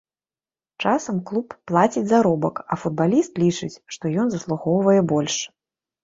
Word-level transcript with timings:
Часам 0.83 1.17
клуб 1.29 1.47
плаціць 1.71 2.01
заробак, 2.11 2.61
а 2.75 2.77
футбаліст 2.83 3.31
лічыць, 3.43 3.77
што 3.97 4.03
ён 4.23 4.31
заслугоўвае 4.37 4.97
больш. 5.13 5.37